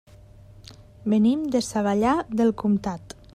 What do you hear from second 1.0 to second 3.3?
Venim de Savallà del Comtat.